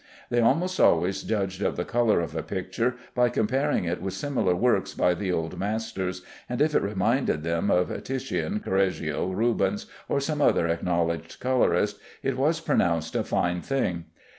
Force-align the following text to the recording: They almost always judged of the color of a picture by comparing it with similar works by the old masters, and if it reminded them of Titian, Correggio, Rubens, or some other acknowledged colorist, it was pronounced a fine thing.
They 0.31 0.41
almost 0.41 0.79
always 0.79 1.21
judged 1.21 1.61
of 1.61 1.75
the 1.75 1.85
color 1.85 2.21
of 2.21 2.35
a 2.35 2.41
picture 2.41 2.95
by 3.13 3.29
comparing 3.29 3.83
it 3.85 4.01
with 4.01 4.15
similar 4.15 4.55
works 4.55 4.95
by 4.95 5.13
the 5.13 5.31
old 5.31 5.59
masters, 5.59 6.23
and 6.49 6.59
if 6.59 6.73
it 6.73 6.81
reminded 6.81 7.43
them 7.43 7.69
of 7.69 7.95
Titian, 8.03 8.61
Correggio, 8.61 9.27
Rubens, 9.27 9.85
or 10.09 10.19
some 10.19 10.41
other 10.41 10.67
acknowledged 10.67 11.39
colorist, 11.39 11.99
it 12.23 12.35
was 12.35 12.59
pronounced 12.59 13.15
a 13.15 13.23
fine 13.23 13.61
thing. 13.61 14.05